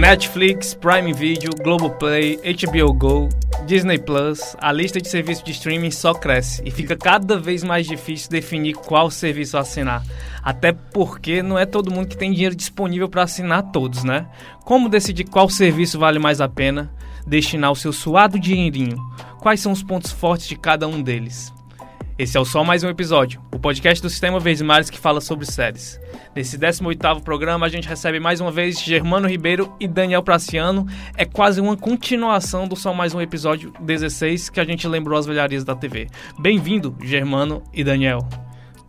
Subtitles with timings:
[0.00, 3.28] Netflix, Prime Video, Globoplay, HBO Go,
[3.66, 7.86] Disney Plus, a lista de serviços de streaming só cresce e fica cada vez mais
[7.86, 10.02] difícil definir qual serviço assinar.
[10.42, 14.26] Até porque não é todo mundo que tem dinheiro disponível para assinar todos, né?
[14.64, 16.90] Como decidir qual serviço vale mais a pena
[17.26, 18.96] destinar o seu suado dinheirinho?
[19.38, 21.52] Quais são os pontos fortes de cada um deles?
[22.20, 25.22] Esse é o Só Mais Um Episódio, o podcast do Sistema Verdes Mares que fala
[25.22, 25.98] sobre séries.
[26.36, 30.86] Nesse 18º programa, a gente recebe mais uma vez Germano Ribeiro e Daniel Praciano.
[31.16, 35.24] É quase uma continuação do Só Mais Um Episódio 16 que a gente lembrou as
[35.24, 36.08] velharias da TV.
[36.38, 38.28] Bem-vindo, Germano e Daniel.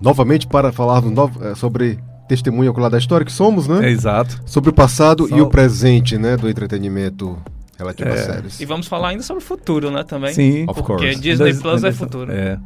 [0.02, 3.88] Novamente para falarmos eh, sobre testemunha ocular da história que somos, né?
[3.88, 4.42] É, exato.
[4.46, 5.38] Sobre o passado Só...
[5.38, 7.42] e o presente, né, do entretenimento
[7.80, 8.14] relativo é.
[8.14, 8.60] às séries.
[8.60, 10.34] E vamos falar ainda sobre o futuro, né, também?
[10.34, 10.66] Sim.
[10.68, 11.22] Of Porque course.
[11.22, 12.30] Disney Plus é futuro.
[12.30, 12.60] É.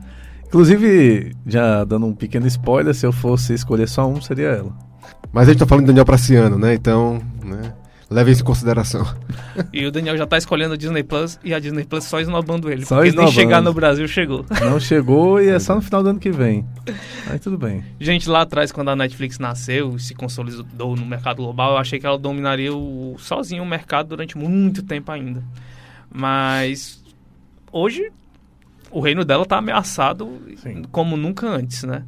[0.56, 4.72] Inclusive, já dando um pequeno spoiler, se eu fosse escolher só um, seria ela.
[5.30, 6.74] Mas a gente tá falando de Daniel Praciano, né?
[6.74, 7.74] Então, né?
[8.10, 9.06] Leve isso em consideração.
[9.74, 12.72] E o Daniel já tá escolhendo a Disney Plus e a Disney Plus só esnobando
[12.72, 12.86] ele.
[12.86, 13.34] Só porque esnobando.
[13.34, 14.46] nem chegar no Brasil chegou.
[14.62, 16.66] Não chegou e é só no final do ano que vem.
[17.28, 17.84] Aí tudo bem.
[18.00, 22.00] Gente, lá atrás, quando a Netflix nasceu e se consolidou no mercado global, eu achei
[22.00, 25.44] que ela dominaria o, sozinho o mercado durante muito tempo ainda.
[26.10, 27.04] Mas
[27.74, 28.10] hoje
[28.96, 30.84] o reino dela está ameaçado Sim.
[30.90, 32.06] como nunca antes, né?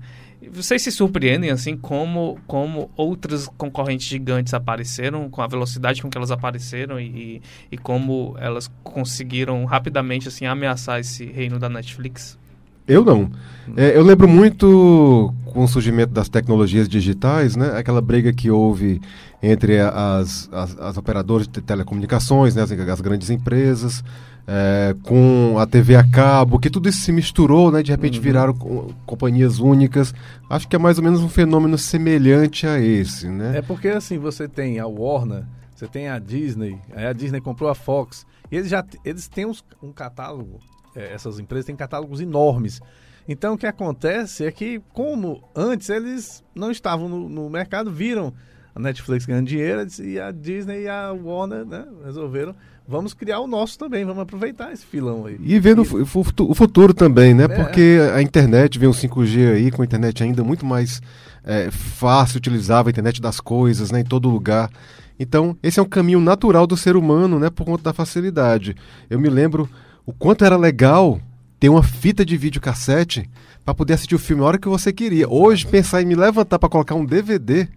[0.53, 6.17] Vocês se surpreendem, assim, como, como outras concorrentes gigantes apareceram, com a velocidade com que
[6.17, 12.39] elas apareceram e, e como elas conseguiram rapidamente, assim, ameaçar esse reino da Netflix?
[12.87, 13.29] Eu não.
[13.75, 17.77] É, eu lembro muito com o surgimento das tecnologias digitais, né?
[17.77, 19.01] Aquela briga que houve
[19.43, 22.61] entre as, as, as operadoras de telecomunicações, né?
[22.61, 24.01] as, as grandes empresas,
[24.47, 27.83] é, com a TV a cabo, que tudo isso se misturou, né?
[27.83, 28.23] De repente uhum.
[28.23, 28.53] viraram
[29.05, 30.13] companhias únicas.
[30.49, 33.57] Acho que é mais ou menos um fenômeno semelhante a esse, né?
[33.57, 35.43] É porque assim, você tem a Warner,
[35.75, 39.45] você tem a Disney, aí a Disney comprou a Fox, e eles já eles têm
[39.45, 40.59] uns, um catálogo,
[40.95, 42.79] é, essas empresas têm catálogos enormes.
[43.27, 48.33] Então o que acontece é que, como antes eles não estavam no, no mercado, viram
[48.73, 52.55] a Netflix ganhando dinheiro e a Disney e a Warner né, resolveram
[52.87, 55.37] vamos criar o nosso também, vamos aproveitar esse filão aí.
[55.41, 56.01] E vendo e...
[56.01, 57.43] o futuro também, né?
[57.43, 57.47] É.
[57.47, 61.01] Porque a internet vem o 5G aí, com a internet ainda muito mais
[61.43, 63.99] é, fácil, utilizável, a internet das coisas, né?
[63.99, 64.69] Em todo lugar.
[65.19, 67.49] Então, esse é um caminho natural do ser humano, né?
[67.49, 68.75] Por conta da facilidade.
[69.09, 69.69] Eu me lembro
[70.05, 71.19] o quanto era legal
[71.59, 73.29] ter uma fita de videocassete
[73.65, 75.27] para poder assistir o filme a hora que você queria.
[75.27, 77.67] Hoje, pensar em me levantar para colocar um DVD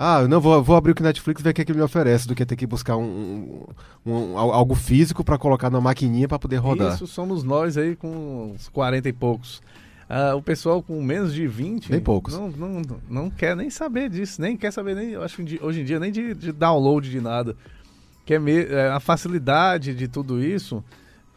[0.00, 1.80] ah, não, vou, vou abrir o que Netflix e ver o que, é que ele
[1.80, 3.66] me oferece, do que ter que buscar um,
[4.06, 6.94] um, um algo físico para colocar na maquininha para poder rodar.
[6.94, 9.60] Isso somos nós aí com uns 40 e poucos.
[10.08, 12.32] Ah, o pessoal com menos de 20 nem poucos.
[12.32, 15.80] Não, não, não quer nem saber disso, nem quer saber nem, eu acho que hoje
[15.80, 17.56] em dia nem de, de download de nada.
[18.24, 20.84] Que é, me, é a facilidade de tudo isso,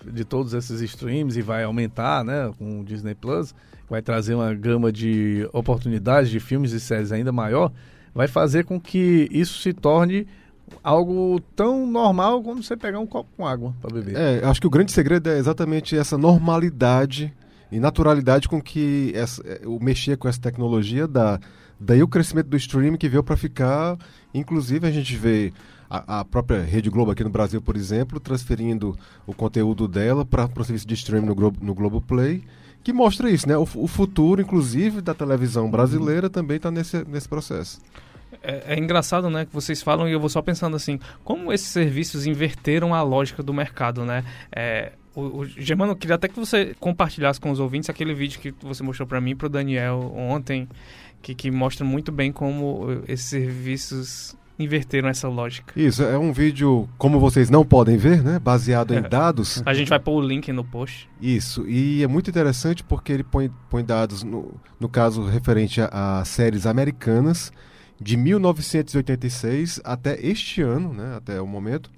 [0.06, 3.56] de todos esses streams e vai aumentar, né, com o Disney Plus,
[3.90, 7.72] vai trazer uma gama de oportunidades de filmes e séries ainda maior
[8.14, 10.28] vai fazer com que isso se torne
[10.84, 14.16] algo tão normal como você pegar um copo com água para beber.
[14.16, 17.34] É, acho que o grande segredo é exatamente essa normalidade
[17.72, 21.40] e naturalidade com que essa, é, o mexer com essa tecnologia dá.
[21.80, 23.98] Daí o crescimento do streaming que veio para ficar,
[24.34, 25.52] inclusive a gente vê
[25.90, 30.46] a, a, própria Rede Globo aqui no Brasil, por exemplo, transferindo o conteúdo dela para
[30.46, 32.44] o serviço de streaming no, Globo, no Globoplay,
[32.84, 33.58] que mostra isso, né?
[33.58, 37.80] O, o futuro, inclusive, da televisão brasileira também está nesse, nesse processo.
[38.42, 41.68] É, é, engraçado, né, que vocês falam e eu vou só pensando assim, como esses
[41.68, 44.24] serviços inverteram a lógica do mercado, né?
[44.52, 48.40] É, o, o Germano, eu queria até que você compartilhasse com os ouvintes aquele vídeo
[48.40, 50.68] que você mostrou para mim e para o Daniel ontem,
[51.22, 55.74] que, que mostra muito bem como esses serviços inverteram essa lógica.
[55.80, 58.40] Isso, é um vídeo, como vocês não podem ver, né?
[58.40, 59.62] Baseado em dados.
[59.66, 61.10] A gente vai pôr o link no post.
[61.22, 66.20] Isso, e é muito interessante porque ele põe, põe dados, no, no caso referente a,
[66.20, 67.52] a séries americanas,
[68.00, 71.16] de 1986 até este ano, né?
[71.16, 71.92] Até o momento.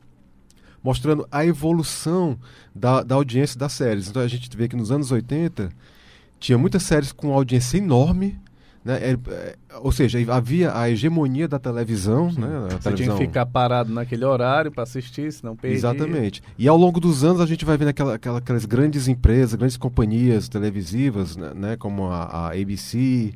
[0.83, 2.38] Mostrando a evolução
[2.75, 4.09] da, da audiência das séries.
[4.09, 5.71] Então a gente vê que nos anos 80
[6.39, 8.38] tinha muitas séries com audiência enorme,
[8.83, 9.00] né?
[9.01, 12.31] É, é, ou seja, havia a hegemonia da televisão.
[12.31, 12.47] Né?
[12.47, 12.95] A Você televisão...
[12.95, 15.77] tinha que ficar parado naquele horário para assistir, senão perdia.
[15.77, 16.44] Exatamente.
[16.57, 19.77] E ao longo dos anos a gente vai vendo aquela, aquela, aquelas grandes empresas, grandes
[19.77, 21.51] companhias televisivas, né?
[21.56, 21.75] né?
[21.77, 23.33] como a, a ABC,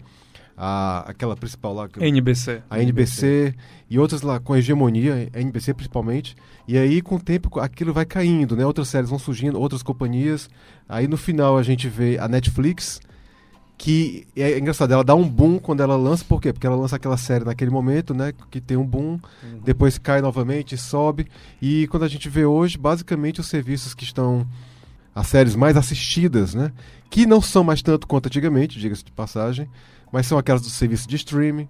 [0.58, 1.88] a, aquela principal lá.
[1.98, 2.62] NBC.
[2.70, 3.56] A NBC
[3.90, 6.36] e outras lá com hegemonia, a NBC principalmente.
[6.68, 8.66] E aí, com o tempo, aquilo vai caindo, né?
[8.66, 10.50] Outras séries vão surgindo, outras companhias.
[10.90, 13.00] Aí no final a gente vê a Netflix
[13.78, 16.52] que é engraçado, ela dá um boom quando ela lança, por quê?
[16.52, 19.60] Porque ela lança aquela série naquele momento, né, que tem um boom, uhum.
[19.64, 21.28] depois cai novamente, sobe,
[21.62, 24.48] e quando a gente vê hoje, basicamente os serviços que estão
[25.14, 26.72] as séries mais assistidas, né,
[27.10, 29.70] que não são mais tanto quanto antigamente, diga-se de passagem,
[30.12, 31.70] mas são aquelas do serviço de streaming,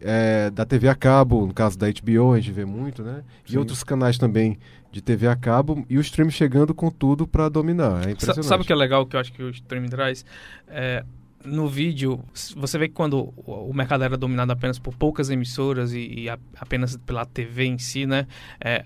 [0.00, 3.22] é, da TV a cabo, no caso da HBO, a gente vê muito, né?
[3.46, 3.54] Sim.
[3.54, 4.58] E outros canais também
[4.92, 8.06] de TV a cabo e o streaming chegando com tudo para dominar.
[8.06, 8.46] É impressionante.
[8.46, 10.24] Sabe o que é legal que eu acho que o streaming traz?
[10.68, 11.04] É,
[11.44, 12.22] no vídeo,
[12.56, 16.96] você vê que quando o mercado era dominado apenas por poucas emissoras e, e apenas
[16.96, 18.26] pela TV em si, né?
[18.60, 18.84] É,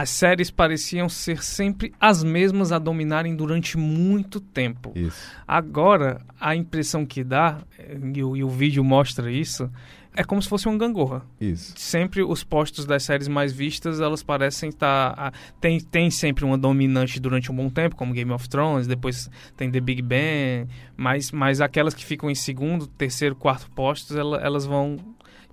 [0.00, 4.92] as séries pareciam ser sempre as mesmas a dominarem durante muito tempo.
[4.94, 5.32] Isso.
[5.46, 7.58] Agora, a impressão que dá,
[8.14, 9.68] e o, e o vídeo mostra isso,
[10.14, 11.26] é como se fosse uma gangorra.
[11.40, 11.74] Isso.
[11.76, 15.16] Sempre os postos das séries mais vistas, elas parecem estar...
[15.16, 19.28] Tá, tem, tem sempre uma dominante durante um bom tempo, como Game of Thrones, depois
[19.56, 24.44] tem The Big Bang, mas, mas aquelas que ficam em segundo, terceiro, quarto postos, elas,
[24.44, 24.96] elas vão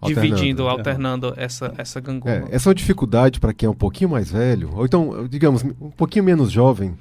[0.06, 0.70] alternando, dividindo, é.
[0.70, 2.46] alternando essa, essa gangorra.
[2.50, 5.64] É, essa é uma dificuldade para quem é um pouquinho mais velho, ou então, digamos,
[5.64, 6.96] um pouquinho menos jovem,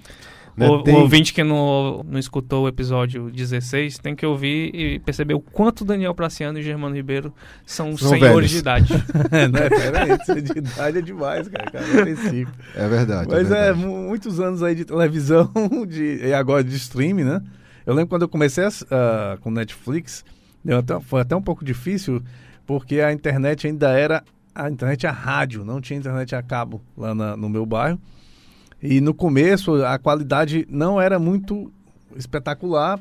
[0.56, 0.69] né?
[0.69, 0.95] O, tem...
[0.95, 5.41] o, ouvinte que não, não escutou o episódio 16 tem que ouvir e perceber o
[5.41, 7.35] quanto Daniel Praciano e Germano Ribeiro
[7.67, 8.51] são, são senhores velhos.
[8.53, 8.93] de idade.
[9.33, 11.71] é, peraí, de idade é demais, cara.
[11.71, 13.29] cara é verdade.
[13.29, 13.83] Mas é, verdade.
[13.83, 15.50] é, muitos anos aí de televisão
[15.89, 17.43] de, e agora de streaming, né?
[17.85, 20.25] Eu lembro quando eu comecei uh, com Netflix,
[20.79, 22.23] até, foi até um pouco difícil,
[22.66, 24.22] porque a internet ainda era
[24.55, 27.99] a internet a rádio, não tinha internet a cabo lá na, no meu bairro.
[28.82, 31.72] E no começo a qualidade não era muito
[32.14, 33.00] espetacular.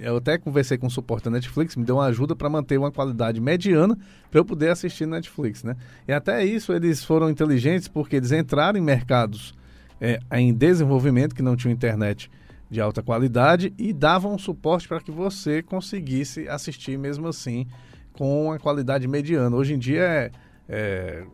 [0.00, 2.90] Eu até conversei com o suporte da Netflix, me deu uma ajuda para manter uma
[2.90, 3.98] qualidade mediana
[4.30, 5.76] para eu poder assistir Netflix, né?
[6.08, 9.52] E até isso eles foram inteligentes porque eles entraram em mercados
[10.00, 12.30] é, em desenvolvimento que não tinham internet
[12.70, 17.66] de alta qualidade e davam suporte para que você conseguisse assistir mesmo assim
[18.14, 19.54] com a qualidade mediana.
[19.54, 20.30] Hoje em dia é,
[20.68, 21.24] é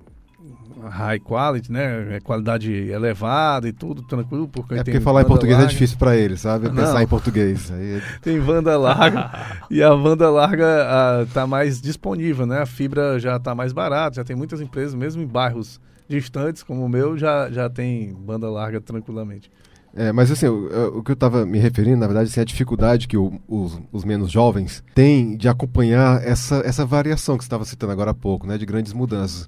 [0.89, 2.17] high quality, né?
[2.17, 4.49] É qualidade elevada e tudo tranquilo.
[4.49, 5.71] Porque é porque falar em português é larga.
[5.71, 6.69] é difícil para eles, sabe?
[6.69, 6.77] Não.
[6.77, 7.71] Pensar em português.
[7.71, 8.03] Aí...
[8.23, 9.31] tem banda larga
[9.71, 12.63] e a banda larga está mais disponível, né?
[12.63, 16.85] A fibra já está mais barata, já tem muitas empresas, mesmo em bairros distantes como
[16.85, 19.51] o meu, já, já tem banda larga tranquilamente.
[19.95, 22.47] É, mas assim, o, o, que eu estava me referindo, na verdade, assim, é a
[22.47, 27.49] dificuldade que o, os, os, menos jovens têm de acompanhar essa, essa variação que você
[27.49, 29.47] estava citando agora há pouco, né, de grandes mudanças.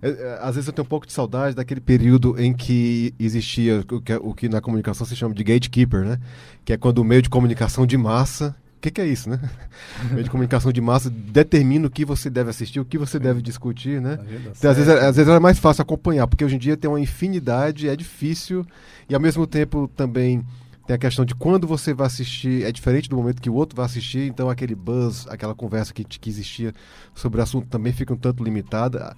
[0.00, 3.84] É, é, às vezes eu tenho um pouco de saudade daquele período em que existia
[3.90, 6.18] o que, o que na comunicação se chama de gatekeeper, né?
[6.64, 9.38] Que é quando o meio de comunicação de massa que, que, é isso, né?
[10.10, 13.40] Meio de comunicação de massa determina o que você deve assistir, o que você deve
[13.40, 14.18] discutir, né?
[14.58, 17.00] Então, às, vezes, às vezes é mais fácil acompanhar, porque hoje em dia tem uma
[17.00, 18.66] infinidade, é difícil,
[19.08, 20.44] e ao mesmo tempo também
[20.86, 23.76] tem a questão de quando você vai assistir, é diferente do momento que o outro
[23.76, 26.74] vai assistir, então aquele buzz, aquela conversa que, que existia
[27.14, 29.14] sobre o assunto também fica um tanto limitada.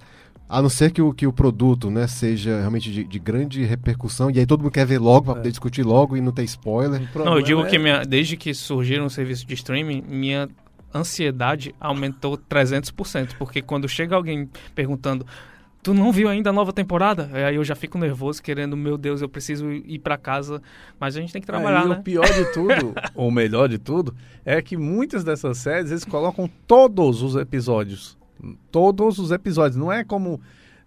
[0.47, 4.29] A não ser que o, que o produto né, seja realmente de, de grande repercussão,
[4.29, 5.37] e aí todo mundo quer ver logo para é.
[5.37, 7.01] poder discutir logo e não ter spoiler.
[7.15, 7.69] Não, eu digo é...
[7.69, 10.47] que minha, desde que surgiram o serviço de streaming, minha
[10.93, 15.25] ansiedade aumentou 300%, porque quando chega alguém perguntando
[15.85, 17.29] tu não viu ainda a nova temporada?
[17.31, 20.59] Aí eu já fico nervoso, querendo, meu Deus, eu preciso ir para casa,
[20.99, 21.97] mas a gente tem que trabalhar, Aí, né?
[21.99, 26.03] o pior de tudo, ou o melhor de tudo, é que muitas dessas séries, eles
[26.03, 28.17] colocam todos os episódios
[28.71, 29.75] todos os episódios.
[29.75, 30.41] Não é como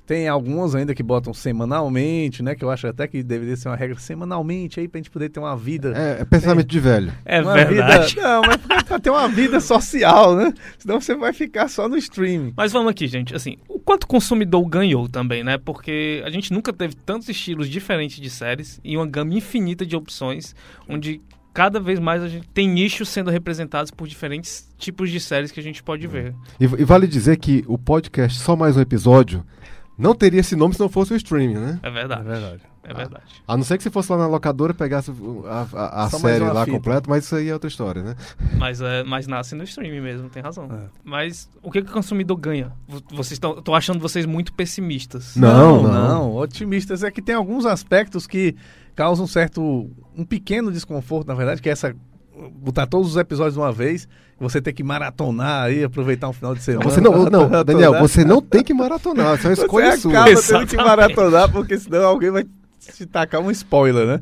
[0.08, 2.54] tem algumas ainda que botam semanalmente, né?
[2.54, 5.38] Que eu acho até que deveria ser uma regra semanalmente aí pra gente poder ter
[5.38, 5.92] uma vida.
[5.94, 7.12] É, é pensamento é, de velho.
[7.26, 8.14] É verdade.
[8.14, 10.54] Vida, não, mas pra ter uma vida social, né?
[10.78, 12.54] Senão você vai ficar só no streaming.
[12.56, 13.36] Mas vamos aqui, gente.
[13.36, 15.58] Assim, o quanto o consumidor ganhou também, né?
[15.58, 19.94] Porque a gente nunca teve tantos estilos diferentes de séries e uma gama infinita de
[19.94, 20.56] opções,
[20.88, 21.20] onde
[21.58, 25.58] cada vez mais a gente tem nichos sendo representados por diferentes tipos de séries que
[25.58, 26.32] a gente pode ver.
[26.60, 29.44] E, e, vale dizer que o podcast Só Mais Um Episódio
[29.98, 31.80] não teria esse nome se não fosse o streaming, né?
[31.82, 32.20] É verdade.
[32.20, 32.62] É verdade.
[32.84, 33.24] É verdade.
[33.46, 35.12] A, a não ser que você fosse lá na locadora pegasse
[35.46, 38.16] a, a, a série lá completa, mas isso aí é outra história, né?
[38.56, 40.66] Mas, é, mas nasce no streaming mesmo, tem razão.
[40.72, 40.88] É.
[41.04, 42.72] Mas o que, que o consumidor ganha?
[43.10, 43.60] Vocês estão.
[43.60, 45.36] Tô achando vocês muito pessimistas.
[45.36, 46.36] Não, não, não.
[46.36, 48.56] Otimistas é que tem alguns aspectos que
[48.94, 51.94] causa um certo, um pequeno desconforto, na verdade, que é essa
[52.54, 56.54] botar todos os episódios de uma vez, você tem que maratonar aí, aproveitar um final
[56.54, 56.88] de semana.
[56.88, 60.76] Você não, não Daniel, você não tem que maratonar, só escolha você acaba tendo que
[60.76, 62.44] maratonar, porque senão alguém vai
[62.80, 64.20] te tacar um spoiler, né?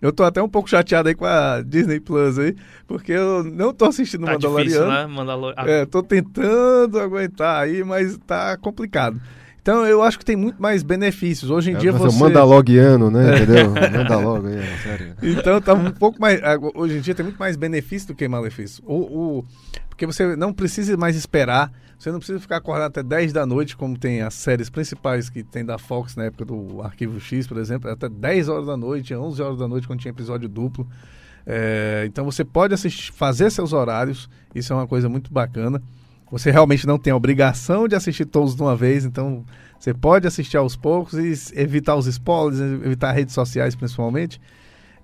[0.00, 2.54] Eu tô até um pouco chateado aí com a Disney Plus aí,
[2.86, 4.68] porque eu não tô assistindo tá Mandaloriano.
[4.68, 5.06] Difícil, né?
[5.06, 5.54] Mandalor...
[5.56, 9.20] É, tô tentando aguentar aí, mas tá complicado.
[9.66, 11.50] Então eu acho que tem muito mais benefícios.
[11.50, 12.18] Hoje em É, dia você você.
[12.20, 13.34] manda logiano, né?
[13.34, 13.70] Entendeu?
[13.72, 15.14] Manda logo aí, é sério.
[15.20, 16.40] Então tá um pouco mais.
[16.44, 18.80] ah, Hoje em dia tem muito mais benefício do que malefício.
[18.86, 18.94] O,
[19.40, 19.44] o-
[19.88, 21.72] porque você não precisa mais esperar.
[21.98, 25.42] Você não precisa ficar acordado até 10 da noite, como tem as séries principais que
[25.42, 29.12] tem da Fox na época do Arquivo X, por exemplo, até 10 horas da noite,
[29.16, 30.86] 11 horas da noite, quando tinha episódio duplo.
[31.44, 35.82] É, então você pode assistir, fazer seus horários, isso é uma coisa muito bacana.
[36.30, 39.44] Você realmente não tem a obrigação de assistir todos de uma vez, então
[39.78, 44.40] você pode assistir aos poucos e evitar os spoilers, evitar redes sociais principalmente.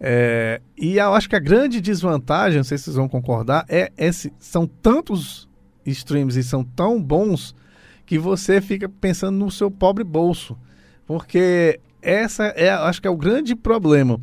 [0.01, 3.93] É, e eu acho que a grande desvantagem, não sei se vocês vão concordar, é
[3.97, 5.49] esse, são tantos
[5.87, 7.55] streams e são tão bons
[8.05, 10.59] que você fica pensando no seu pobre bolso.
[11.07, 14.21] Porque essa é, acho que é o grande problema.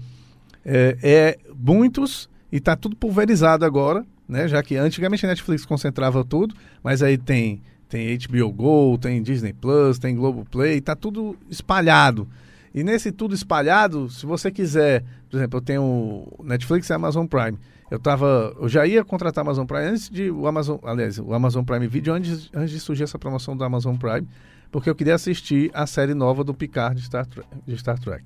[0.65, 4.48] É, é muitos e está tudo pulverizado agora, né?
[4.48, 9.51] Já que antigamente a Netflix concentrava tudo, mas aí tem tem HBO Go, tem Disney
[9.51, 12.27] Plus, tem Globoplay, tá tudo espalhado.
[12.74, 17.57] E nesse tudo espalhado, se você quiser, por exemplo, eu tenho Netflix e Amazon Prime.
[17.89, 21.63] Eu tava, eu já ia contratar Amazon Prime antes de o Amazon, aliás, o Amazon
[21.63, 24.27] Prime Video antes, antes de surgir essa promoção do Amazon Prime,
[24.71, 27.48] porque eu queria assistir a série nova do Picard de Star Trek.
[27.65, 28.24] De Star Trek.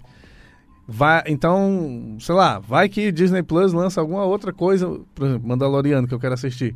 [0.87, 6.07] Vai, então, sei lá, vai que Disney Plus lança alguma outra coisa, por exemplo, Mandaloriano
[6.07, 6.75] que eu quero assistir.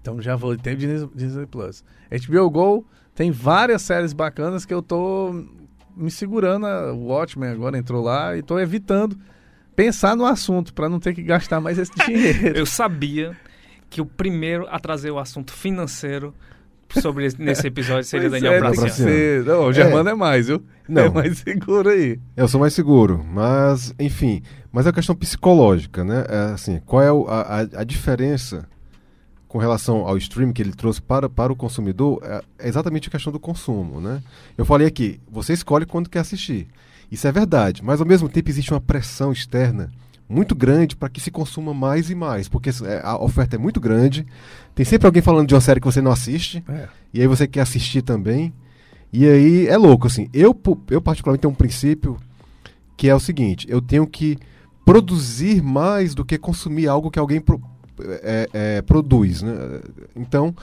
[0.00, 1.82] Então já vou, tem Disney, Disney Plus.
[2.10, 5.44] HBO Go tem várias séries bacanas que eu tô
[5.96, 6.66] me segurando.
[6.66, 9.16] O Watchmen agora entrou lá e tô evitando
[9.74, 12.58] pensar no assunto para não ter que gastar mais esse dinheiro.
[12.58, 13.36] Eu sabia
[13.88, 16.34] que o primeiro a trazer o assunto financeiro
[16.90, 19.44] sobre esse- nesse episódio seria Daniel é, ser.
[19.44, 20.14] Não, o Germano é.
[20.14, 20.62] mais, viu?
[20.88, 21.02] Não.
[21.02, 22.18] É mais seguro aí.
[22.36, 24.42] Eu sou mais seguro, mas, enfim.
[24.72, 26.24] Mas é uma questão psicológica, né?
[26.28, 28.68] É, assim, qual é a, a- a diferença
[29.48, 32.20] com relação ao stream que ele trouxe para, para o consumidor?
[32.22, 34.22] É, é exatamente a questão do consumo, né?
[34.56, 36.66] Eu falei aqui, você escolhe quando quer assistir.
[37.10, 39.90] Isso é verdade, mas ao mesmo tempo existe uma pressão externa
[40.28, 43.80] muito grande para que se consuma mais e mais, porque é, a oferta é muito
[43.80, 44.26] grande.
[44.74, 46.88] Tem sempre alguém falando de uma série que você não assiste, É.
[47.14, 48.52] e aí você quer assistir também.
[49.12, 50.28] E aí é louco, assim.
[50.32, 50.54] Eu,
[50.90, 52.16] eu particularmente tenho um princípio
[52.96, 54.36] que é o seguinte: eu tenho que
[54.84, 57.60] produzir mais do que consumir algo que alguém pro-
[58.22, 59.52] é, é, produz, né?
[60.14, 60.54] Então,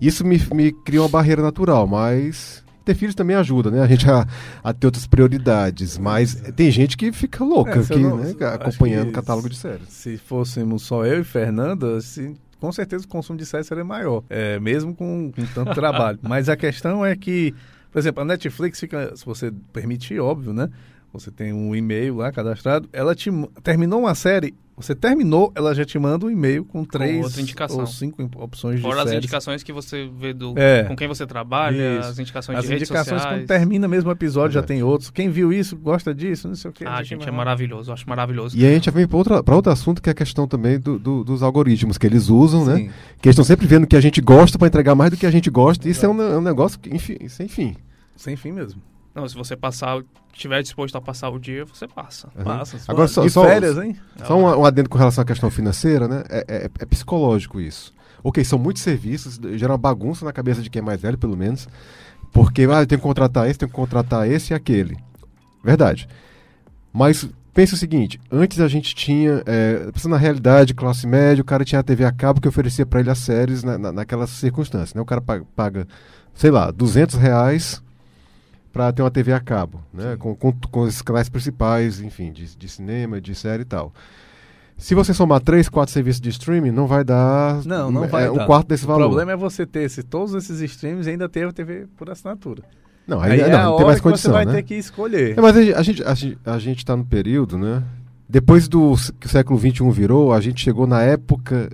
[0.00, 3.80] isso me, me cria uma barreira natural, mas ter filhos também ajuda, né?
[3.82, 4.26] A gente a,
[4.62, 5.98] a ter outras prioridades.
[5.98, 8.34] Mas tem gente que fica louca É, aqui, não- né?
[8.54, 9.88] Acompanhando o catálogo de séries.
[9.88, 14.22] Se fôssemos só eu e Fernanda, se- com certeza o consumo de séries seria maior,
[14.30, 16.18] é, mesmo com, com tanto trabalho.
[16.22, 17.54] Mas a questão é que,
[17.90, 20.68] por exemplo, a Netflix fica, se você permitir, óbvio, né?
[21.12, 23.30] Você tem um e-mail lá cadastrado, ela te
[23.62, 27.80] terminou uma série, você terminou, ela já te manda um e-mail com três indicação.
[27.80, 29.18] ou cinco opções de Fora as séries.
[29.18, 30.84] indicações que você vê do É.
[30.84, 32.08] com quem você trabalha, Isso.
[32.08, 33.40] as indicações As de redes indicações sociais.
[33.42, 34.68] quando termina mesmo o episódio já Exato.
[34.68, 35.10] tem outros.
[35.10, 36.86] Quem viu isso, gosta disso, não sei o que.
[36.86, 38.56] Ah, gente, é maravilhoso, eu acho maravilhoso.
[38.56, 40.80] E aí a gente vem para outro, pra outro assunto que é a questão também
[40.80, 42.76] do- do- dos algoritmos que eles usam, né?
[42.76, 42.84] Sim.
[43.20, 45.30] Que eles estão sempre vendo que a gente gosta para entregar mais do que a
[45.30, 45.86] gente gosta.
[45.86, 47.76] Isso é um, é um negócio que, enfim, sem fim.
[48.16, 48.80] Sem fim mesmo.
[49.14, 50.02] Não, se você passar,
[50.32, 52.28] estiver disposto a passar o dia, você passa.
[52.36, 52.44] Uhum.
[52.44, 52.78] Passa.
[52.88, 53.96] Agora, só- de só- férias, hein?
[54.26, 56.22] Só um, um adendo com relação à questão financeira, né?
[56.30, 57.92] É, é- é psicológico isso.
[58.24, 61.36] Ok, são muitos serviços, gera uma bagunça na cabeça de quem é mais velho, pelo
[61.36, 61.68] menos.
[62.32, 64.96] Porque, ah, eu tenho que contratar esse, tenho que contratar esse e aquele.
[65.62, 66.08] Verdade.
[66.92, 71.44] Mas pense o seguinte, antes a gente tinha, é, pensando na realidade, classe média, o
[71.44, 74.30] cara tinha a TV a cabo que oferecia para ele as séries na, na, naquelas
[74.30, 75.00] circunstâncias, né?
[75.00, 75.86] O cara paga, paga,
[76.32, 77.82] sei lá, 200 reais
[78.72, 80.16] para ter uma TV a cabo, né?
[80.18, 83.92] Com, com, com os canais principais, enfim, de, de cinema, de série e tal.
[84.76, 88.28] Se você somar três, quatro serviços de streaming, não vai dar Não, não é, vai
[88.30, 88.46] um dar.
[88.46, 89.04] quarto desse O valor.
[89.06, 92.62] problema é você ter esse, todos esses streams e ainda ter a TV por assinatura.
[93.06, 94.52] Não, Aí, aí, é não, a não tem mais que você condição, vai né?
[94.54, 95.36] ter que escolher.
[95.38, 97.82] É, mas a gente, a gente, a gente tá no período, né?
[98.28, 101.68] Depois do que o século XXI virou, a gente chegou na época,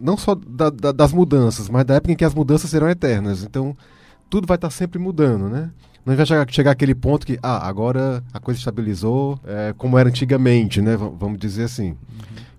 [0.00, 3.44] não só da- da- das mudanças, mas da época em que as mudanças serão eternas.
[3.44, 3.76] Então,
[4.30, 5.70] tudo vai estar sempre mudando, né?
[6.08, 10.08] Não vai chegar, chegar aquele ponto que, ah, agora a coisa estabilizou é, como era
[10.08, 10.96] antigamente, né?
[10.96, 11.96] V- vamos dizer assim.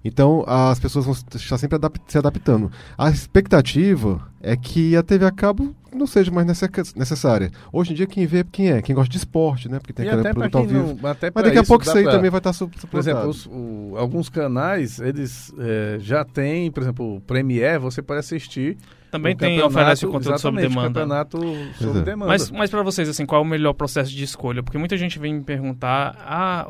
[0.05, 2.71] Então, as pessoas vão estar sempre adap- se adaptando.
[2.97, 7.51] A expectativa é que a TV a cabo não seja mais necess- necessária.
[7.73, 8.81] Hoje em dia, quem vê quem é?
[8.81, 9.79] Quem gosta de esporte, né?
[9.79, 10.97] Porque tem e para produto ao vivo.
[11.01, 13.21] não, até Mas daqui a pouco isso aí pra- também vai estar su Por exemplo,
[13.23, 13.29] suplantado.
[13.29, 18.77] os- o- alguns canais, eles eh, já têm, por exemplo, o Premiere, você pode assistir.
[19.11, 20.99] Também o tem, oferece o conteúdo sob exatamente, demanda.
[20.99, 21.39] campeonato
[21.75, 22.01] sob é.
[22.03, 22.31] demanda.
[22.31, 24.61] Mas, mas para vocês, assim, qual é o melhor processo de escolha?
[24.61, 26.67] Porque muita gente vem me perguntar, ah,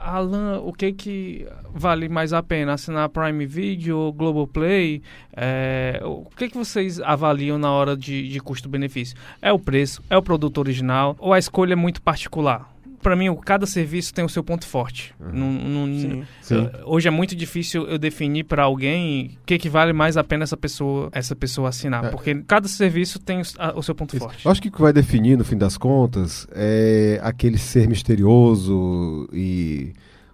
[0.00, 2.74] Alan, o que que vale mais a pena?
[2.74, 5.02] Assinar Prime Video, Globoplay?
[5.36, 9.16] É, o que que vocês avaliam na hora de, de custo-benefício?
[9.40, 10.02] É o preço?
[10.10, 11.16] É o produto original?
[11.18, 12.73] Ou a escolha é muito particular?
[13.04, 15.14] Para mim, cada serviço tem o seu ponto forte.
[15.20, 16.00] Uhum.
[16.00, 16.24] Sim.
[16.40, 16.70] Sim.
[16.86, 20.42] Hoje é muito difícil eu definir para alguém o que, que vale mais a pena
[20.42, 22.06] essa pessoa, essa pessoa assinar.
[22.06, 22.08] É.
[22.08, 24.24] Porque cada serviço tem o, a- o seu ponto Isso.
[24.24, 24.46] forte.
[24.46, 29.28] Eu acho que o que vai definir, no fim das contas, é aquele ser misterioso
[29.34, 29.92] e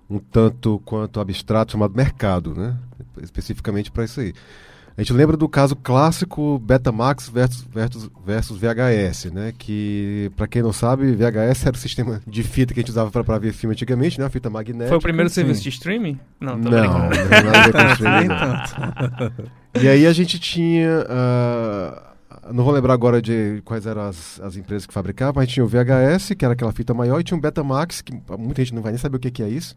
[0.08, 2.76] um tanto quanto abstrato chamado mercado, né?
[3.20, 4.32] Especificamente para isso aí.
[5.00, 9.50] A gente lembra do caso clássico Betamax versus, versus, versus VHS, né?
[9.56, 13.10] Que, para quem não sabe, VHS era o sistema de fita que a gente usava
[13.10, 14.26] para ver filme antigamente, né?
[14.26, 14.90] Uma fita magnética.
[14.90, 16.20] Foi o primeiro serviço de streaming?
[16.38, 19.82] Não, Não, não, tem nada a ver com Nem streaming, não.
[19.82, 21.06] E aí a gente tinha.
[21.08, 22.12] ah,
[22.52, 25.66] não vou lembrar agora de quais eram as, as empresas que fabricavam, mas tinha o
[25.66, 28.92] VHS, que era aquela fita maior, e tinha o Betamax, que muita gente não vai
[28.92, 29.74] nem saber o que, que é isso.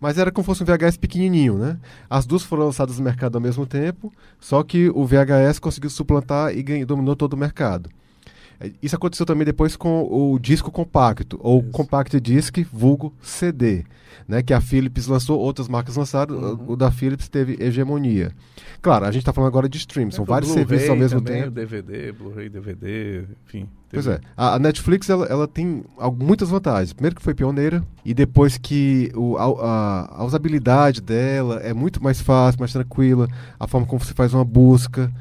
[0.00, 1.78] Mas era como se fosse um VHS pequenininho, né?
[2.08, 6.56] As duas foram lançadas no mercado ao mesmo tempo, só que o VHS conseguiu suplantar
[6.56, 7.90] e ganhou, dominou todo o mercado.
[8.60, 11.70] É, Isso aconteceu também depois com o disco compacto, ou Isso.
[11.70, 13.84] compact disc, vulgo CD,
[14.28, 14.42] né?
[14.42, 16.64] Que a Philips lançou, outras marcas lançaram, Uhum.
[16.68, 18.32] o da Philips teve hegemonia.
[18.80, 21.42] Claro, a gente está falando agora de stream, são O vários serviços ao mesmo também,
[21.42, 21.50] tempo.
[21.52, 23.66] DVD, Blu-ray, DVD, enfim.
[23.90, 25.84] Pois é, a, a Netflix ela, ela tem
[26.18, 26.92] muitas vantagens.
[26.92, 32.02] Primeiro que foi pioneira e depois que o, a, a- a usabilidade dela é muito
[32.02, 35.12] mais fácil, mais tranquila, a forma como você faz uma busca,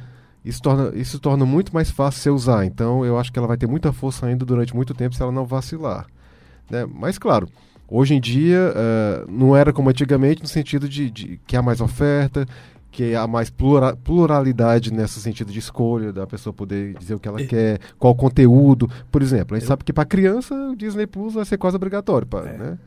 [0.44, 2.66] isso torna, isso torna muito mais fácil você usar.
[2.66, 5.32] Então eu acho que ela vai ter muita força ainda durante muito tempo se ela
[5.32, 6.06] não vacilar.
[6.70, 6.86] né?
[6.94, 7.48] Mas claro,
[7.88, 11.80] hoje em dia eh, não era como antigamente no sentido de, de que há mais
[11.82, 12.46] oferta,
[12.92, 17.28] que há mais plura- pluralidade nesse sentido de escolha, da pessoa poder dizer o que
[17.28, 18.88] ela E- quer, qual conteúdo.
[19.12, 21.76] Por exemplo, a gente Eu- sabe que para criança o Disney Plus vai ser quase
[21.76, 22.58] obrigatório, pra, É.
[22.58, 22.78] né?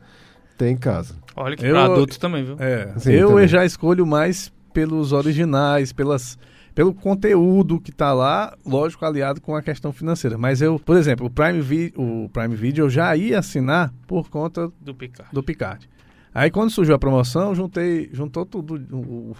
[0.57, 1.15] Ter em casa.
[1.35, 2.55] Olha que Eu- pra adultos também, viu?
[2.57, 3.47] É, Sim, eu também.
[3.47, 6.37] já escolho mais pelos originais, pelas,
[6.77, 10.37] pelo conteúdo que tá lá, lógico, aliado com a questão financeira.
[10.37, 14.29] Mas eu, por exemplo, o Prime, Vi- o Prime Video eu já ia assinar por
[14.29, 15.33] conta Do Picard.
[15.33, 15.89] do Picard.
[16.31, 19.33] Aí quando surgiu a promoção, juntei, juntou tudo, o,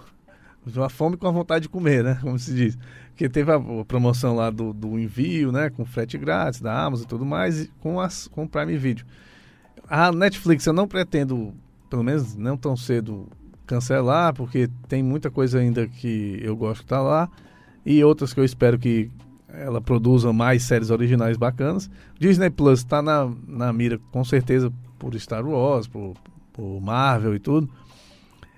[0.76, 2.18] o- a fome com a vontade de comer, né?
[2.24, 2.76] Como se diz.
[3.10, 5.70] Porque teve a, a promoção lá do, do envio, né?
[5.70, 9.06] Com frete grátis da Amazon e tudo mais, e com, as, com o Prime Video.
[9.88, 11.54] A Netflix eu não pretendo,
[11.88, 13.28] pelo menos não tão cedo,
[13.68, 17.30] cancelar, porque tem muita coisa ainda que eu gosto que tá lá,
[17.86, 19.12] e outras que eu espero que
[19.50, 21.90] ela produza mais séries originais bacanas.
[22.20, 26.16] Disney Plus está na, na mira, com certeza, por Star Wars, por,
[26.54, 27.70] por Marvel e tudo.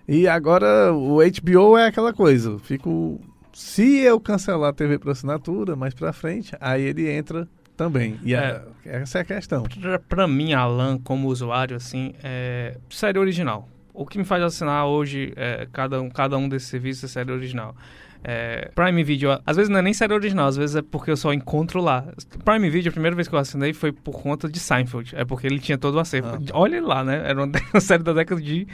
[0.08, 2.58] E agora o HBO é aquela coisa.
[2.60, 3.19] Fico.
[3.54, 8.17] Se eu cancelar a TV por assinatura, mais pra frente, aí ele entra também.
[8.24, 9.63] E a- essa é a questão.
[9.63, 13.67] Pra, pra mim, Alan, como usuário, assim, é série original.
[13.93, 17.32] O que me faz assinar hoje é cada um, cada um desses serviços é série
[17.32, 17.75] original.
[18.21, 21.17] É, Prime Video, às vezes não é nem série original, às vezes é porque eu
[21.17, 22.06] só encontro lá.
[22.43, 25.15] Prime Video, a primeira vez que eu assinei foi por conta de Seinfeld.
[25.15, 26.28] É porque ele tinha todo o acervo.
[26.36, 26.39] Ah.
[26.54, 27.23] Olha lá, né?
[27.25, 28.67] Era uma, série da década de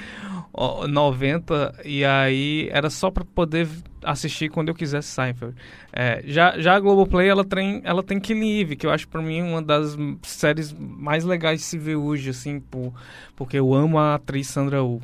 [0.88, 3.68] 90 e aí era só pra poder
[4.04, 5.56] assistir quando eu quisesse Seinfeld.
[5.92, 9.22] É, já, já a Globoplay, ela tem, ela tem Killing Eve, que eu acho pra
[9.22, 12.94] mim uma das séries mais legais de se ver hoje, assim, por,
[13.36, 15.02] porque eu amo a atriz Sandra Oh.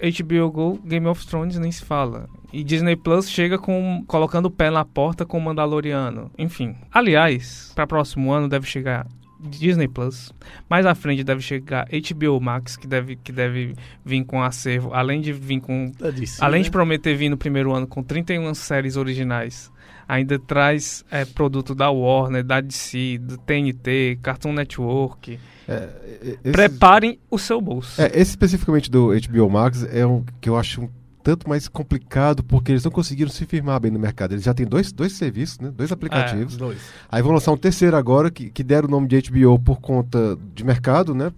[0.00, 2.28] HBO Go, Game of Thrones nem se fala.
[2.52, 6.30] E Disney Plus chega com colocando o pé na porta com o Mandaloriano.
[6.38, 6.76] Enfim.
[6.92, 9.06] Aliás, para próximo ano deve chegar
[9.38, 10.32] Disney Plus.
[10.68, 13.74] Mais à frente deve chegar HBO Max, que deve, que deve
[14.04, 15.92] vir com acervo, além de vir com
[16.40, 16.64] Além né?
[16.64, 19.70] de prometer vir no primeiro ano com 31 séries originais,
[20.08, 25.38] ainda traz é, produto da Warner, da DC, do TNT, Cartoon Network.
[25.68, 25.88] É,
[26.22, 28.00] esse, Preparem o seu bolso.
[28.00, 30.88] é, esse especificamente do HBO Max é um que eu acho um
[31.28, 34.32] tanto mais complicado porque eles não conseguiram se firmar bem no mercado.
[34.32, 35.70] Eles já têm dois, dois serviços, né?
[35.76, 36.54] dois aplicativos.
[36.54, 36.78] Os dois.
[37.06, 40.38] Aí vão lançar um terceiro agora, que, que deram o nome de HBO por conta
[40.54, 41.30] de mercado, né?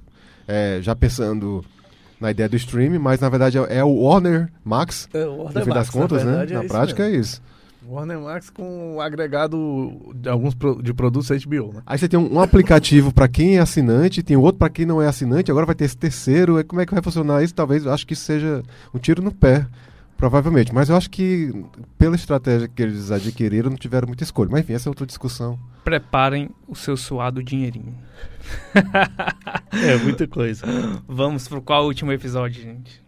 [0.47, 1.65] É, já pensando
[2.21, 5.43] na ideia do streaming, mas na verdade é, é o Warner Max, É, o no
[5.45, 6.31] Warner fim das Max, na contas, né?
[6.31, 7.17] verdade, é Na prática mesmo.
[7.17, 7.43] é isso.
[7.87, 11.83] Warner Max com o agregado de alguns pro- de produtos HBO, né?
[11.87, 15.01] Aí você tem um, um aplicativo para quem é assinante, tem outro para quem não
[15.01, 16.59] é assinante, agora vai ter esse terceiro.
[16.61, 17.55] E Como é que vai funcionar isso?
[17.55, 18.63] Talvez eu acho que isso seja
[18.95, 19.67] um tiro no pé,
[20.17, 20.75] provavelmente.
[20.75, 21.53] Mas eu acho que
[21.97, 24.51] pela estratégia que eles adquiriram, não tiveram muita escolha.
[24.51, 25.59] Mas enfim, essa é outra discussão.
[25.83, 27.95] Preparem o seu suado dinheirinho.
[29.73, 30.67] É, muita coisa.
[31.07, 33.01] Vamos pro qual último episódio, gente?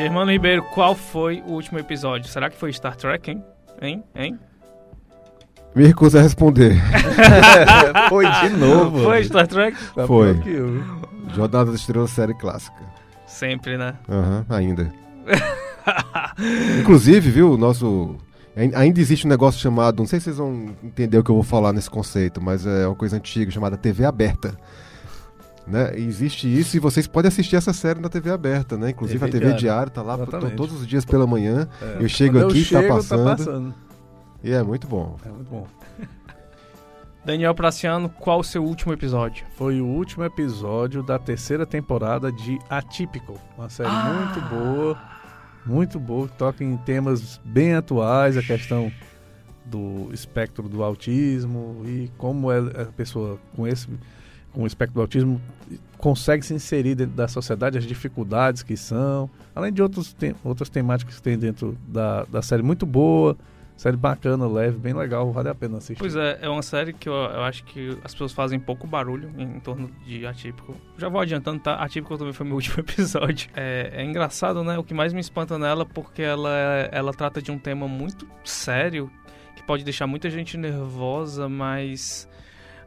[0.00, 2.26] Germano Ribeiro, qual foi o último episódio?
[2.30, 3.44] Será que foi Star Trek, hein?
[3.82, 4.04] Hein?
[4.14, 4.38] Hein?
[5.74, 6.74] Me recuso a responder.
[8.08, 9.04] Foi de novo.
[9.04, 9.76] Foi Star Trek?
[9.94, 10.32] Tá Foi.
[10.34, 10.82] viu?
[11.32, 12.82] Jornada das Estrelas série clássica.
[13.24, 13.94] Sempre, né?
[14.08, 14.92] Aham, ainda.
[16.80, 18.16] Inclusive, viu, o nosso.
[18.56, 19.98] ain- Ainda existe um negócio chamado.
[19.98, 22.86] Não sei se vocês vão entender o que eu vou falar nesse conceito, mas é
[22.88, 24.54] uma coisa antiga chamada TV aberta.
[25.70, 25.98] Né?
[25.98, 28.90] E Existe isso e vocês podem assistir essa série na TV aberta, né?
[28.90, 29.60] Inclusive TV a TV diário.
[29.60, 30.18] Diário tá lá
[30.56, 31.68] todos os dias pela manhã.
[31.80, 31.98] É.
[32.02, 33.24] Eu chego Quando aqui, eu tá chego, passando.
[33.24, 33.74] passando.
[34.42, 35.16] E é muito bom.
[35.24, 35.66] É muito bom.
[37.24, 39.44] Daniel Praciano, qual o seu último episódio?
[39.56, 43.36] Foi o último episódio da terceira temporada de Atypical.
[43.56, 44.30] Uma série Ah.
[44.34, 44.98] muito boa.
[45.66, 46.26] Muito boa.
[46.28, 48.36] que Toca em temas bem atuais.
[48.36, 48.90] A questão
[49.66, 53.86] do espectro do autismo e como é a pessoa com esse
[54.52, 55.40] com o espectro do autismo
[55.98, 60.68] consegue se inserir dentro da sociedade, as dificuldades que são, além de outros te outras
[60.68, 63.36] temáticas que tem dentro da, da série muito boa,
[63.76, 65.98] série bacana, leve, bem legal, vale a pena assistir.
[65.98, 69.30] Pois é, é uma série que eu, eu acho que as pessoas fazem pouco barulho
[69.36, 70.74] em, em torno de Atípico.
[70.98, 71.74] Já vou adiantando, tá?
[71.74, 73.50] Atípico também foi meu último episódio.
[73.54, 74.78] É, é engraçado, né?
[74.78, 76.50] O que mais me espanta nela porque ela,
[76.92, 79.10] ela trata de um tema muito sério
[79.56, 82.28] que pode deixar muita gente nervosa, mas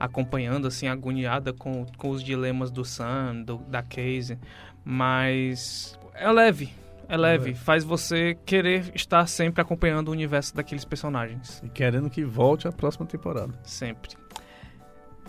[0.04, 4.38] acompanhando, assim, agoniada com, com os dilemas do Sam, do, da Casey.
[4.84, 6.70] Mas é leve.
[7.08, 7.58] É leve, leve.
[7.58, 11.62] faz você querer estar sempre acompanhando o universo daqueles personagens.
[11.64, 13.54] E querendo que volte a próxima temporada.
[13.64, 14.12] Sempre.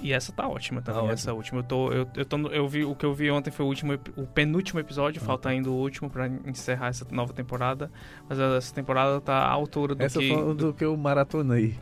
[0.01, 1.61] E essa tá ótima também, Tá essa última.
[1.61, 3.93] Eu tô, eu, eu tô, eu vi, o que eu vi ontem foi o último,
[4.17, 7.89] o penúltimo episódio, Ah, falta ainda o último pra encerrar essa nova temporada.
[8.29, 10.35] Mas essa temporada tá à altura do Essa que...
[10.35, 11.79] foi do que eu maratonei.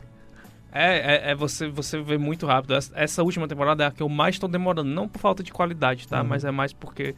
[0.73, 2.73] É, é, é você, você vê muito rápido.
[2.95, 4.89] Essa, última temporada é a que eu mais tô demorando.
[4.89, 6.21] Não por falta de qualidade, tá?
[6.21, 6.27] Uhum.
[6.27, 7.13] Mas é mais porque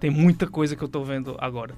[0.00, 1.74] tem muita coisa que eu tô vendo agora.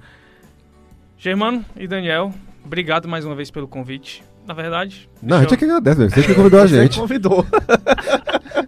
[1.17, 4.23] Germano e Daniel, obrigado mais uma vez pelo convite.
[4.45, 5.09] Na verdade...
[5.21, 6.99] Não, a gente deixa é que agradece, você que convidou a Você gente.
[6.99, 7.45] convidou.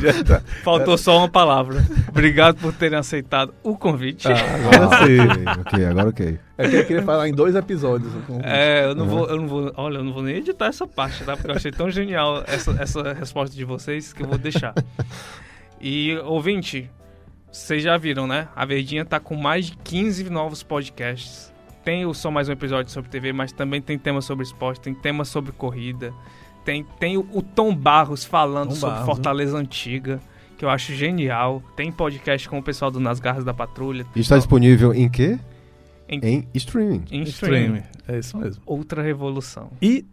[0.00, 0.40] Já tá.
[0.62, 1.84] Faltou só uma palavra.
[2.08, 4.28] Obrigado por terem aceitado o convite.
[4.28, 5.60] Ah, agora sim.
[5.60, 6.38] ok, agora ok.
[6.56, 8.12] É que eu queria falar em dois episódios.
[8.42, 9.10] É, eu não Uhum.
[9.10, 11.36] vou, eu não vou, olha, eu não vou nem editar essa parte, tá?
[11.36, 14.72] Porque eu achei tão genial essa, essa resposta de vocês que eu vou deixar.
[15.80, 16.90] E, ouvinte,
[17.50, 18.48] vocês já viram, né?
[18.54, 21.52] A Verdinha tá com mais de 15 novos podcasts.
[21.84, 24.94] Tem o só mais um episódio sobre TV, mas também tem tema sobre esporte, tem
[24.94, 26.14] tema sobre corrida.
[26.64, 30.20] Tem, tem o, Tom Barros falando Tom sobre Barros, Fortaleza Antiga,
[30.56, 31.62] que eu acho genial.
[31.76, 34.06] Tem podcast com o pessoal do Nas Garras da Patrulha.
[34.16, 35.38] E está disponível em quê?
[36.08, 37.04] Em- Em streaming.
[37.10, 37.82] Em streaming.
[38.08, 38.62] É isso mesmo.
[38.66, 39.70] Outra revolução.
[39.80, 40.04] E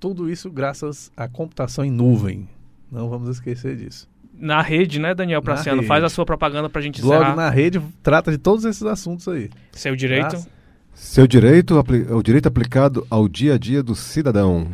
[0.00, 2.48] tudo isso graças à computação em nuvem.
[2.90, 4.08] Não vamos esquecer disso.
[4.34, 5.82] Na rede, né, Daniel Praciano?
[5.84, 7.36] Faz a sua propaganda pra gente Blog encerrar.
[7.36, 9.48] na rede trata de todos esses assuntos aí.
[9.70, 10.30] Seu direito.
[10.30, 10.48] Graças-
[10.94, 11.74] Seu direito,
[12.10, 14.66] o direito aplicado ao dia a dia do cidadão.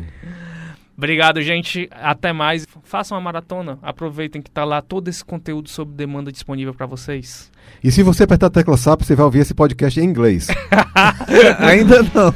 [0.99, 1.89] Obrigado, gente.
[1.93, 2.67] Até mais.
[2.83, 3.79] Façam uma maratona.
[3.81, 7.49] Aproveitem que tá lá todo esse conteúdo sob demanda disponível pra vocês.
[7.81, 10.49] E se você apertar a tecla SAP, você vai ouvir esse podcast em inglês.
[11.59, 12.33] Ainda não.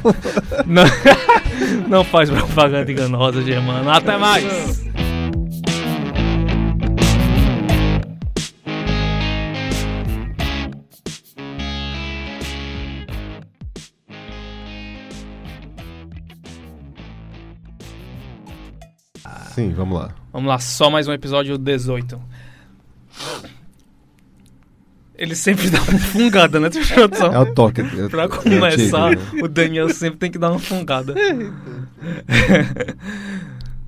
[0.64, 0.84] Não,
[1.88, 3.90] não faz propaganda enganosa, Germano.
[3.90, 4.82] Até mais.
[19.54, 20.10] Sim, vamos lá.
[20.32, 22.20] Vamos lá, só mais um episódio 18.
[25.16, 27.32] Ele sempre dá uma fungada, né, produção?
[27.32, 27.80] É o toque.
[27.82, 29.16] é- Pra é começar, né?
[29.40, 31.14] o Daniel sempre tem que dar uma fungada.